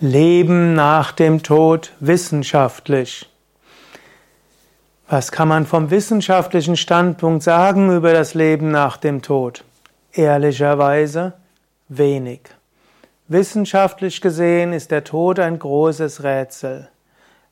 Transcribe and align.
Leben 0.00 0.74
nach 0.74 1.10
dem 1.10 1.42
Tod 1.42 1.92
wissenschaftlich. 1.98 3.28
Was 5.08 5.32
kann 5.32 5.48
man 5.48 5.66
vom 5.66 5.90
wissenschaftlichen 5.90 6.76
Standpunkt 6.76 7.42
sagen 7.42 7.90
über 7.90 8.12
das 8.12 8.34
Leben 8.34 8.70
nach 8.70 8.96
dem 8.96 9.22
Tod? 9.22 9.64
Ehrlicherweise 10.12 11.32
wenig. 11.88 12.42
Wissenschaftlich 13.26 14.20
gesehen 14.20 14.72
ist 14.72 14.92
der 14.92 15.02
Tod 15.02 15.40
ein 15.40 15.58
großes 15.58 16.22
Rätsel. 16.22 16.88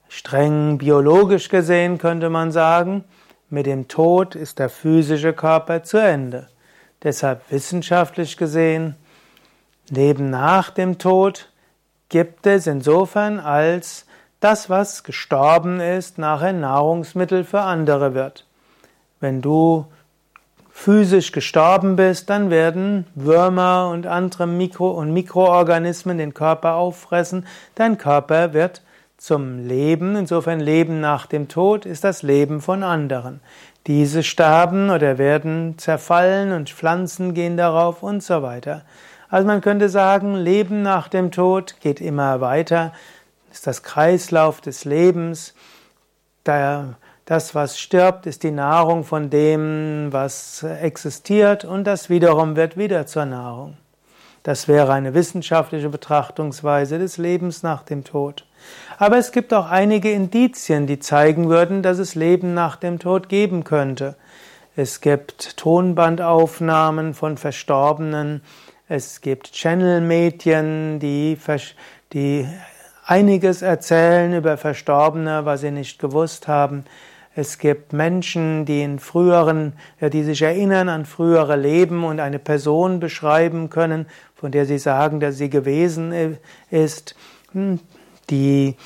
Streng 0.08 0.78
biologisch 0.78 1.48
gesehen 1.48 1.98
könnte 1.98 2.30
man 2.30 2.52
sagen, 2.52 3.02
mit 3.50 3.66
dem 3.66 3.88
Tod 3.88 4.36
ist 4.36 4.60
der 4.60 4.68
physische 4.68 5.32
Körper 5.32 5.82
zu 5.82 5.96
Ende. 5.96 6.46
Deshalb 7.02 7.40
wissenschaftlich 7.50 8.36
gesehen, 8.36 8.94
Leben 9.90 10.30
nach 10.30 10.70
dem 10.70 10.98
Tod 10.98 11.48
gibt 12.08 12.46
es 12.46 12.66
insofern, 12.66 13.40
als 13.40 14.06
das, 14.40 14.70
was 14.70 15.02
gestorben 15.02 15.80
ist, 15.80 16.18
nachher 16.18 16.52
Nahrungsmittel 16.52 17.44
für 17.44 17.62
andere 17.62 18.14
wird. 18.14 18.46
Wenn 19.20 19.40
du 19.40 19.86
physisch 20.70 21.32
gestorben 21.32 21.96
bist, 21.96 22.28
dann 22.28 22.50
werden 22.50 23.06
Würmer 23.14 23.88
und 23.90 24.06
andere 24.06 24.46
Mikro- 24.46 24.90
und 24.90 25.12
Mikroorganismen 25.12 26.18
den 26.18 26.34
Körper 26.34 26.74
auffressen. 26.74 27.46
Dein 27.74 27.96
Körper 27.96 28.52
wird 28.52 28.82
zum 29.16 29.66
Leben. 29.66 30.16
Insofern 30.16 30.60
Leben 30.60 31.00
nach 31.00 31.24
dem 31.26 31.48
Tod 31.48 31.86
ist 31.86 32.04
das 32.04 32.22
Leben 32.22 32.60
von 32.60 32.82
anderen. 32.82 33.40
Diese 33.86 34.22
sterben 34.22 34.90
oder 34.90 35.16
werden 35.16 35.78
zerfallen 35.78 36.52
und 36.52 36.68
Pflanzen 36.70 37.32
gehen 37.32 37.56
darauf 37.56 38.02
und 38.02 38.22
so 38.22 38.42
weiter. 38.42 38.82
Also 39.28 39.46
man 39.46 39.60
könnte 39.60 39.88
sagen, 39.88 40.34
Leben 40.34 40.82
nach 40.82 41.08
dem 41.08 41.30
Tod 41.30 41.76
geht 41.80 42.00
immer 42.00 42.40
weiter, 42.40 42.92
ist 43.50 43.66
das 43.66 43.82
Kreislauf 43.82 44.60
des 44.60 44.84
Lebens. 44.84 45.54
das, 46.44 47.54
was 47.54 47.80
stirbt, 47.80 48.26
ist 48.26 48.44
die 48.44 48.52
Nahrung 48.52 49.02
von 49.02 49.30
dem, 49.30 50.08
was 50.12 50.62
existiert 50.62 51.64
und 51.64 51.84
das 51.84 52.08
wiederum 52.08 52.54
wird 52.54 52.76
wieder 52.76 53.06
zur 53.06 53.24
Nahrung. 53.24 53.76
Das 54.46 54.68
wäre 54.68 54.92
eine 54.92 55.12
wissenschaftliche 55.12 55.88
Betrachtungsweise 55.88 57.00
des 57.00 57.16
Lebens 57.16 57.64
nach 57.64 57.82
dem 57.82 58.04
Tod. 58.04 58.46
Aber 58.96 59.18
es 59.18 59.32
gibt 59.32 59.52
auch 59.52 59.68
einige 59.68 60.12
Indizien, 60.12 60.86
die 60.86 61.00
zeigen 61.00 61.48
würden, 61.48 61.82
dass 61.82 61.98
es 61.98 62.14
Leben 62.14 62.54
nach 62.54 62.76
dem 62.76 63.00
Tod 63.00 63.28
geben 63.28 63.64
könnte. 63.64 64.14
Es 64.76 65.00
gibt 65.00 65.56
Tonbandaufnahmen 65.56 67.14
von 67.14 67.38
Verstorbenen, 67.38 68.40
es 68.88 69.20
gibt 69.20 69.52
Channel-Medien, 69.52 71.00
die, 71.00 71.36
die 72.12 72.46
einiges 73.04 73.62
erzählen 73.62 74.32
über 74.32 74.56
Verstorbene, 74.56 75.44
was 75.44 75.62
sie 75.62 75.72
nicht 75.72 75.98
gewusst 75.98 76.46
haben. 76.46 76.84
Es 77.34 77.58
gibt 77.58 77.92
Menschen, 77.92 78.64
die 78.64 78.82
in 78.82 79.00
früheren, 79.00 79.72
die 80.00 80.22
sich 80.22 80.40
erinnern 80.40 80.88
an 80.88 81.04
frühere 81.04 81.56
Leben 81.56 82.04
und 82.04 82.20
eine 82.20 82.38
Person 82.38 83.00
beschreiben 83.00 83.70
können, 83.70 84.06
von 84.36 84.52
der 84.52 84.66
sie 84.66 84.78
sagen, 84.78 85.18
dass 85.18 85.36
sie 85.36 85.50
gewesen 85.50 86.38
ist, 86.70 87.16
hm, 87.52 87.80
die, 88.30 88.76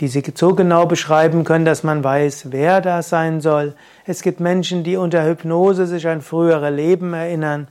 die 0.00 0.08
sie 0.08 0.22
so 0.34 0.54
genau 0.54 0.84
beschreiben 0.84 1.44
können, 1.44 1.64
dass 1.64 1.82
man 1.82 2.04
weiß, 2.04 2.52
wer 2.52 2.82
das 2.82 3.08
sein 3.08 3.40
soll. 3.40 3.74
Es 4.04 4.20
gibt 4.20 4.38
Menschen, 4.38 4.84
die 4.84 4.96
unter 4.96 5.24
Hypnose 5.24 5.86
sich 5.86 6.06
an 6.06 6.20
frühere 6.20 6.70
Leben 6.70 7.14
erinnern. 7.14 7.68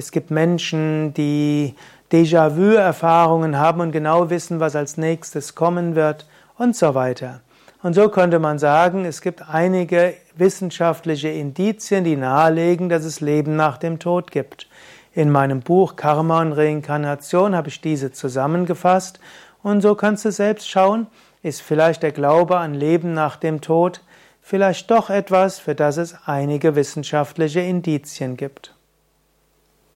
Es 0.00 0.12
gibt 0.12 0.30
Menschen, 0.30 1.12
die 1.12 1.74
Déjà-vu-Erfahrungen 2.10 3.58
haben 3.58 3.82
und 3.82 3.92
genau 3.92 4.30
wissen, 4.30 4.58
was 4.58 4.74
als 4.74 4.96
nächstes 4.96 5.54
kommen 5.54 5.94
wird 5.94 6.26
und 6.56 6.74
so 6.74 6.94
weiter. 6.94 7.42
Und 7.82 7.92
so 7.92 8.08
könnte 8.08 8.38
man 8.38 8.58
sagen, 8.58 9.04
es 9.04 9.20
gibt 9.20 9.50
einige 9.50 10.14
wissenschaftliche 10.36 11.28
Indizien, 11.28 12.04
die 12.04 12.16
nahelegen, 12.16 12.88
dass 12.88 13.04
es 13.04 13.20
Leben 13.20 13.56
nach 13.56 13.76
dem 13.76 13.98
Tod 13.98 14.30
gibt. 14.30 14.68
In 15.12 15.30
meinem 15.30 15.60
Buch 15.60 15.96
Karma 15.96 16.40
und 16.40 16.54
Reinkarnation 16.54 17.54
habe 17.54 17.68
ich 17.68 17.82
diese 17.82 18.10
zusammengefasst 18.10 19.20
und 19.62 19.82
so 19.82 19.94
kannst 19.96 20.24
du 20.24 20.32
selbst 20.32 20.70
schauen, 20.70 21.08
ist 21.42 21.60
vielleicht 21.60 22.02
der 22.02 22.12
Glaube 22.12 22.56
an 22.56 22.72
Leben 22.72 23.12
nach 23.12 23.36
dem 23.36 23.60
Tod 23.60 24.00
vielleicht 24.40 24.90
doch 24.90 25.10
etwas, 25.10 25.58
für 25.58 25.74
das 25.74 25.98
es 25.98 26.16
einige 26.24 26.74
wissenschaftliche 26.74 27.60
Indizien 27.60 28.38
gibt. 28.38 28.74